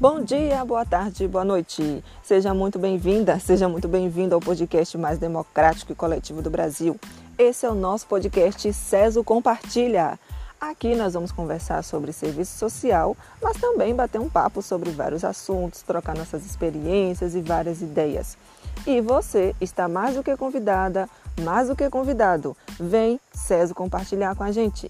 Bom 0.00 0.22
dia, 0.22 0.64
boa 0.64 0.86
tarde, 0.86 1.26
boa 1.26 1.44
noite. 1.44 2.04
Seja 2.22 2.54
muito 2.54 2.78
bem-vinda, 2.78 3.36
seja 3.40 3.68
muito 3.68 3.88
bem-vindo 3.88 4.32
ao 4.32 4.40
podcast 4.40 4.96
mais 4.96 5.18
democrático 5.18 5.90
e 5.90 5.94
coletivo 5.96 6.40
do 6.40 6.48
Brasil. 6.48 6.94
Esse 7.36 7.66
é 7.66 7.68
o 7.68 7.74
nosso 7.74 8.06
podcast 8.06 8.72
CESO 8.72 9.24
Compartilha. 9.24 10.16
Aqui 10.60 10.94
nós 10.94 11.14
vamos 11.14 11.32
conversar 11.32 11.82
sobre 11.82 12.12
serviço 12.12 12.56
social, 12.56 13.16
mas 13.42 13.56
também 13.56 13.92
bater 13.92 14.20
um 14.20 14.28
papo 14.28 14.62
sobre 14.62 14.90
vários 14.90 15.24
assuntos, 15.24 15.82
trocar 15.82 16.16
nossas 16.16 16.46
experiências 16.46 17.34
e 17.34 17.40
várias 17.40 17.82
ideias. 17.82 18.38
E 18.86 19.00
você 19.00 19.52
está 19.60 19.88
mais 19.88 20.14
do 20.14 20.22
que 20.22 20.36
convidada, 20.36 21.08
mais 21.40 21.66
do 21.66 21.74
que 21.74 21.90
convidado. 21.90 22.56
Vem, 22.78 23.18
CESO, 23.32 23.74
compartilhar 23.74 24.36
com 24.36 24.44
a 24.44 24.52
gente. 24.52 24.88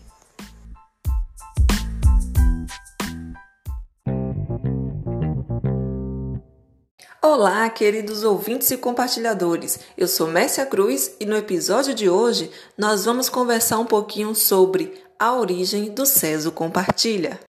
Olá, 7.20 7.68
queridos 7.68 8.22
ouvintes 8.22 8.70
e 8.70 8.76
compartilhadores. 8.76 9.80
Eu 9.96 10.06
sou 10.06 10.28
Mércia 10.28 10.64
Cruz 10.64 11.16
e 11.18 11.26
no 11.26 11.36
episódio 11.36 11.92
de 11.92 12.08
hoje 12.08 12.48
nós 12.76 13.06
vamos 13.06 13.28
conversar 13.28 13.80
um 13.80 13.84
pouquinho 13.84 14.36
sobre 14.36 15.02
a 15.18 15.34
origem 15.34 15.90
do 15.90 16.06
Ceso 16.06 16.52
Compartilha. 16.52 17.40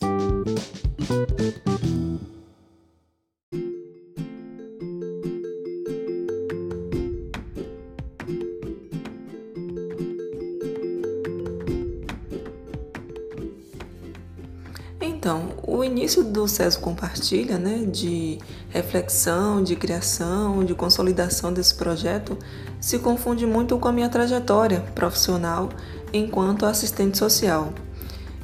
Então, 15.30 15.52
o 15.62 15.84
início 15.84 16.24
do 16.24 16.48
CESO 16.48 16.80
Compartilha, 16.80 17.60
né, 17.60 17.85
de 17.85 18.40
reflexão, 18.68 19.63
de 19.63 19.76
criação, 19.76 20.66
de 20.66 20.74
consolidação 20.74 21.54
desse 21.54 21.76
projeto, 21.76 22.36
se 22.82 22.98
confunde 22.98 23.46
muito 23.46 23.77
com 23.77 23.88
a 23.88 23.91
minha 23.91 24.10
trajetória 24.10 24.80
profissional 24.96 25.70
enquanto 26.12 26.66
assistente 26.66 27.16
social. 27.16 27.71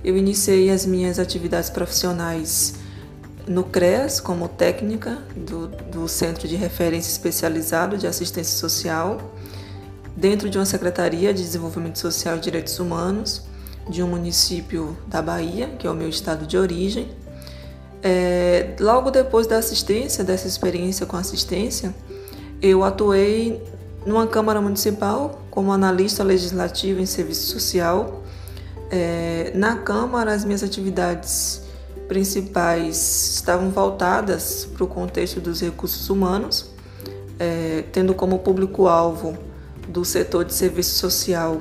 Eu 0.04 0.16
iniciei 0.16 0.70
as 0.70 0.86
minhas 0.86 1.18
atividades 1.18 1.72
profissionais 1.72 2.76
no 3.48 3.64
CREAS, 3.64 4.20
como 4.20 4.48
técnica 4.48 5.18
do, 5.36 5.66
do 5.92 6.08
Centro 6.08 6.48
de 6.48 6.56
Referência 6.56 7.10
Especializado 7.10 7.98
de 7.98 8.06
Assistência 8.06 8.60
Social, 8.60 9.34
dentro 10.16 10.52
de 10.52 10.60
uma 10.60 10.66
Secretaria 10.66 11.34
de 11.34 11.42
Desenvolvimento 11.42 11.98
Social 11.98 12.38
e 12.38 12.40
Direitos 12.40 12.78
Humanos 12.78 13.42
de 13.90 14.02
um 14.02 14.08
município 14.08 14.98
da 15.08 15.22
Bahia, 15.22 15.70
que 15.78 15.86
é 15.86 15.92
o 15.92 15.94
meu 15.94 16.10
estado 16.10 16.46
de 16.46 16.58
origem. 16.58 17.10
É, 18.02 18.76
logo 18.80 19.12
depois 19.12 19.48
da 19.48 19.58
assistência, 19.58 20.24
dessa 20.24 20.48
experiência 20.48 21.06
com 21.06 21.18
assistência, 21.18 21.94
eu 22.62 22.84
atuei 22.84 23.62
numa 24.06 24.28
Câmara 24.28 24.62
Municipal 24.62 25.42
como 25.50 25.72
analista 25.72 26.24
legislativo 26.24 27.00
em 27.00 27.06
serviço 27.06 27.52
social. 27.52 28.24
É, 28.92 29.52
na 29.56 29.78
Câmara, 29.78 30.34
as 30.34 30.46
minhas 30.46 30.64
atividades 30.64 31.64
principais 32.08 33.36
estavam 33.36 33.72
voltadas 33.72 34.68
para 34.72 34.84
o 34.84 34.88
contexto 34.88 35.40
dos 35.40 35.62
recursos 35.62 36.10
humanos, 36.10 36.70
é, 37.40 37.84
tendo 37.92 38.14
como 38.14 38.40
público-alvo 38.40 39.38
do 39.88 40.06
setor 40.06 40.46
de 40.46 40.54
serviço 40.54 40.96
social 40.96 41.60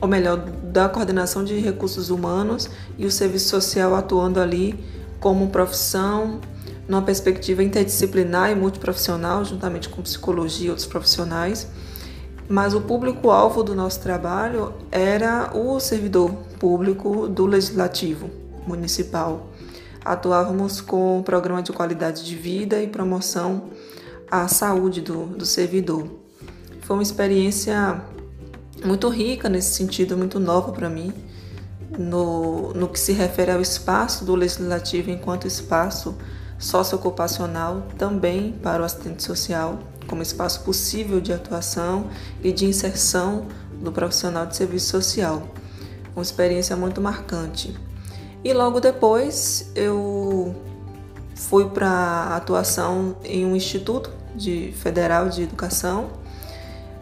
ou 0.00 0.08
melhor, 0.08 0.44
da 0.78 0.88
coordenação 0.88 1.42
de 1.42 1.58
recursos 1.58 2.08
humanos 2.08 2.70
e 2.96 3.04
o 3.04 3.10
serviço 3.10 3.48
social 3.48 3.96
atuando 3.96 4.38
ali 4.38 4.78
como 5.18 5.48
profissão, 5.48 6.40
numa 6.86 7.02
perspectiva 7.02 7.64
interdisciplinar 7.64 8.52
e 8.52 8.54
multiprofissional, 8.54 9.44
juntamente 9.44 9.88
com 9.88 10.00
psicologia 10.02 10.68
e 10.68 10.70
outros 10.70 10.86
profissionais. 10.86 11.66
Mas 12.48 12.74
o 12.74 12.80
público-alvo 12.80 13.64
do 13.64 13.74
nosso 13.74 13.98
trabalho 14.00 14.72
era 14.92 15.50
o 15.52 15.80
servidor 15.80 16.30
público 16.60 17.26
do 17.26 17.44
legislativo 17.44 18.30
municipal. 18.64 19.48
Atuávamos 20.04 20.80
com 20.80 21.18
o 21.18 21.24
programa 21.24 21.60
de 21.60 21.72
qualidade 21.72 22.24
de 22.24 22.36
vida 22.36 22.80
e 22.80 22.86
promoção 22.86 23.64
à 24.30 24.46
saúde 24.46 25.00
do, 25.00 25.26
do 25.26 25.44
servidor. 25.44 26.06
Foi 26.82 26.94
uma 26.94 27.02
experiência 27.02 28.00
muito 28.88 29.08
rica 29.08 29.48
nesse 29.48 29.74
sentido, 29.74 30.16
muito 30.16 30.40
nova 30.40 30.72
para 30.72 30.88
mim, 30.88 31.12
no, 31.98 32.72
no 32.72 32.88
que 32.88 32.98
se 32.98 33.12
refere 33.12 33.52
ao 33.52 33.60
espaço 33.60 34.24
do 34.24 34.34
legislativo 34.34 35.10
enquanto 35.10 35.46
espaço 35.46 36.16
socioocupacional 36.58 37.86
também 37.98 38.52
para 38.52 38.82
o 38.82 38.84
assistente 38.84 39.22
social, 39.22 39.78
como 40.08 40.22
espaço 40.22 40.62
possível 40.62 41.20
de 41.20 41.32
atuação 41.32 42.06
e 42.42 42.50
de 42.50 42.64
inserção 42.64 43.46
do 43.80 43.92
profissional 43.92 44.46
de 44.46 44.56
serviço 44.56 44.88
social. 44.88 45.42
Uma 46.16 46.22
experiência 46.22 46.74
muito 46.74 47.00
marcante. 47.00 47.76
E 48.42 48.52
logo 48.52 48.80
depois 48.80 49.70
eu 49.74 50.54
fui 51.34 51.68
para 51.68 52.34
atuação 52.34 53.16
em 53.22 53.44
um 53.44 53.54
instituto 53.54 54.10
de 54.34 54.72
federal 54.72 55.28
de 55.28 55.42
educação 55.42 56.10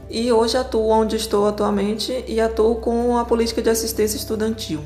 e 0.08 0.32
hoje 0.32 0.56
atuo 0.56 0.88
onde 0.88 1.16
estou 1.16 1.46
atualmente 1.46 2.24
e 2.26 2.40
atuo 2.40 2.76
com 2.76 3.16
a 3.16 3.24
política 3.24 3.60
de 3.60 3.70
assistência 3.70 4.16
estudantil. 4.16 4.82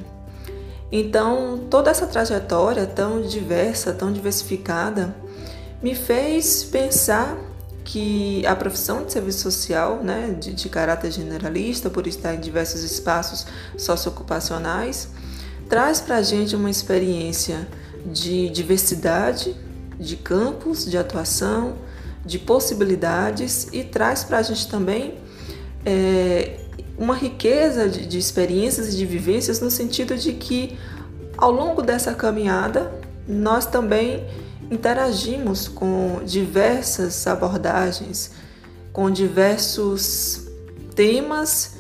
Então, 0.92 1.60
toda 1.70 1.90
essa 1.90 2.06
trajetória 2.06 2.86
tão 2.86 3.22
diversa, 3.22 3.92
tão 3.92 4.12
diversificada, 4.12 5.14
me 5.82 5.94
fez 5.94 6.64
pensar 6.64 7.38
que 7.84 8.44
a 8.46 8.54
profissão 8.54 9.04
de 9.04 9.12
serviço 9.12 9.40
social, 9.40 10.02
né, 10.02 10.36
de, 10.38 10.52
de 10.52 10.68
caráter 10.68 11.10
generalista, 11.10 11.88
por 11.88 12.06
estar 12.06 12.34
em 12.34 12.40
diversos 12.40 12.82
espaços 12.82 13.46
socioocupacionais, 13.76 15.08
traz 15.68 16.00
para 16.00 16.16
a 16.16 16.22
gente 16.22 16.54
uma 16.56 16.70
experiência 16.70 17.66
de 18.04 18.48
diversidade 18.50 19.56
de 19.98 20.16
campos 20.16 20.84
de 20.84 20.96
atuação, 20.96 21.74
de 22.24 22.38
possibilidades 22.38 23.68
e 23.72 23.82
traz 23.84 24.24
para 24.24 24.38
a 24.38 24.42
gente 24.42 24.68
também 24.68 25.14
é, 25.84 26.60
uma 26.98 27.14
riqueza 27.14 27.88
de, 27.88 28.06
de 28.06 28.18
experiências 28.18 28.92
e 28.92 28.96
de 28.96 29.06
vivências 29.06 29.60
no 29.60 29.70
sentido 29.70 30.16
de 30.16 30.34
que 30.34 30.78
ao 31.36 31.50
longo 31.50 31.82
dessa 31.82 32.14
caminhada 32.14 32.92
nós 33.26 33.64
também 33.64 34.26
interagimos 34.70 35.66
com 35.66 36.20
diversas 36.24 37.26
abordagens, 37.26 38.32
com 38.92 39.10
diversos 39.10 40.46
temas 40.94 41.76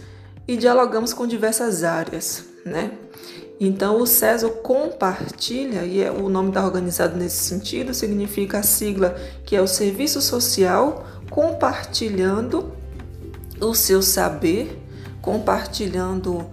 e 0.48 0.56
dialogamos 0.56 1.12
com 1.12 1.26
diversas 1.26 1.84
áreas, 1.84 2.44
né? 2.64 2.92
Então, 3.62 4.00
o 4.00 4.06
CESO 4.06 4.48
compartilha, 4.62 5.84
e 5.84 6.02
é, 6.02 6.10
o 6.10 6.30
nome 6.30 6.48
está 6.48 6.64
organizado 6.64 7.14
nesse 7.18 7.44
sentido, 7.44 7.92
significa 7.92 8.60
a 8.60 8.62
sigla 8.62 9.14
que 9.44 9.54
é 9.54 9.60
o 9.60 9.66
Serviço 9.66 10.22
Social 10.22 11.06
compartilhando 11.28 12.72
o 13.60 13.74
seu 13.74 14.00
saber, 14.00 14.80
compartilhando 15.20 16.46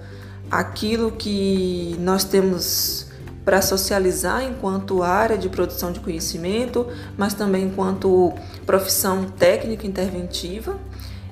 aquilo 0.52 1.14
que 1.14 1.96
nós 2.00 2.26
temos 2.26 3.08
para 3.46 3.62
socializar 3.62 4.44
enquanto 4.44 5.02
área 5.02 5.38
de 5.38 5.48
produção 5.48 5.94
de 5.94 6.02
conhecimento, 6.02 6.86
mas 7.18 7.34
também 7.34 7.68
enquanto 7.68 8.34
profissão 8.66 9.24
técnica 9.24 9.88
interventiva. 9.88 10.78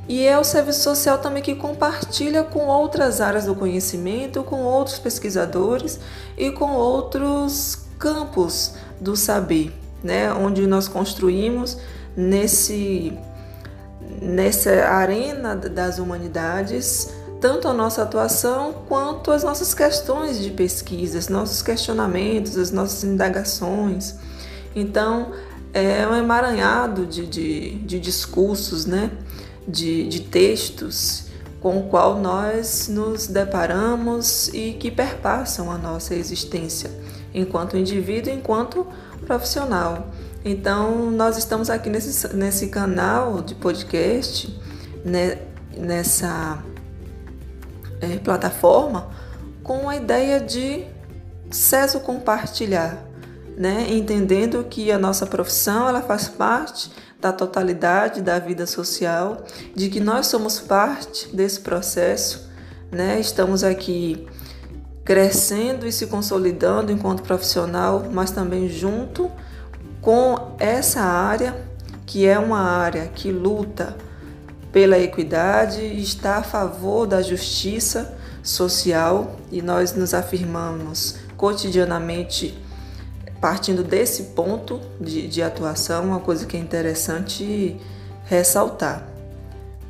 E 0.07 0.25
é 0.25 0.38
o 0.38 0.43
serviço 0.43 0.83
social 0.83 1.17
também 1.17 1.41
que 1.41 1.55
compartilha 1.55 2.43
com 2.43 2.67
outras 2.67 3.19
áreas 3.19 3.46
do 3.46 3.55
conhecimento, 3.55 4.43
com 4.43 4.61
outros 4.61 4.99
pesquisadores 4.99 5.99
e 6.37 6.52
com 6.52 6.73
outros 6.73 7.79
campos 7.97 8.73
do 9.02 9.16
saber, 9.16 9.73
né? 10.03 10.31
onde 10.31 10.67
nós 10.67 10.87
construímos 10.87 11.78
nesse, 12.16 13.17
nessa 14.22 14.85
arena 14.85 15.55
das 15.55 15.97
humanidades 15.97 17.11
tanto 17.40 17.67
a 17.67 17.73
nossa 17.73 18.01
atuação 18.01 18.73
quanto 18.87 19.29
as 19.31 19.43
nossas 19.43 19.73
questões 19.73 20.40
de 20.40 20.49
pesquisa, 20.49 21.19
os 21.19 21.28
nossos 21.28 21.61
questionamentos, 21.61 22.58
as 22.58 22.72
nossas 22.72 23.03
indagações. 23.03 24.16
Então, 24.75 25.31
é 25.73 26.08
um 26.08 26.16
emaranhado 26.16 27.05
de, 27.05 27.28
de, 27.28 27.75
de 27.79 27.99
discursos, 27.99 28.85
né? 28.85 29.11
De, 29.67 30.08
de 30.08 30.22
textos 30.22 31.26
com 31.59 31.79
o 31.79 31.84
qual 31.84 32.20
nós 32.20 32.88
nos 32.88 33.28
deparamos 33.28 34.50
e 34.50 34.73
que 34.73 34.91
perpassam 34.91 35.72
a 35.72 35.78
nossa 35.78 36.14
existência 36.14 36.91
enquanto 37.34 37.76
indivíduo, 37.76 38.32
enquanto 38.32 38.85
profissional. 39.26 40.12
Então, 40.44 41.09
nós 41.09 41.38
estamos 41.38 41.70
aqui 41.72 41.90
nesse, 41.90 42.35
nesse 42.35 42.67
canal 42.67 43.41
de 43.41 43.56
podcast, 43.56 44.56
né, 45.03 45.40
nessa 45.76 46.64
é, 48.00 48.18
plataforma, 48.18 49.09
com 49.64 49.90
a 49.90 49.96
ideia 49.96 50.40
de 50.40 50.85
cesso 51.50 52.00
compartilhar, 52.02 53.03
né? 53.58 53.88
Entendendo 53.90 54.64
que 54.66 54.91
a 54.91 55.00
nossa 55.00 55.26
profissão 55.26 55.90
ela 55.90 56.02
faz 56.02 56.28
parte 56.28 56.91
da 57.25 57.33
totalidade 57.33 58.22
da 58.22 58.37
vida 58.37 58.67
social, 58.67 59.43
de 59.73 59.89
que 59.89 59.99
nós 59.99 60.27
somos 60.27 60.59
parte 60.59 61.35
desse 61.35 61.59
processo, 61.59 62.47
né? 62.91 63.19
Estamos 63.19 63.63
aqui 63.63 64.27
crescendo 65.03 65.87
e 65.87 65.91
se 65.91 66.05
consolidando 66.05 66.91
enquanto 66.91 67.23
profissional, 67.23 68.05
mas 68.11 68.29
também 68.29 68.69
junto 68.69 69.31
com 70.01 70.55
essa 70.59 71.01
área 71.01 71.55
que 72.05 72.27
é 72.27 72.37
uma 72.37 72.59
área 72.59 73.07
que 73.07 73.31
luta 73.31 73.97
pela 74.72 74.99
equidade 74.99 75.81
e 75.81 76.03
está 76.03 76.37
a 76.37 76.43
favor 76.43 77.07
da 77.07 77.23
justiça 77.23 78.16
social 78.43 79.37
e 79.51 79.63
nós 79.63 79.95
nos 79.95 80.13
afirmamos 80.13 81.16
cotidianamente 81.35 82.55
partindo 83.46 83.84
desse 83.84 84.24
ponto 84.24 84.82
de, 85.00 85.28
de 85.28 85.44
atuação, 85.44 86.06
uma 86.06 86.20
coisa 86.20 86.47
que 86.47 86.58
é 86.58 86.59
interessante 86.59 87.80
ressaltar. 88.24 89.08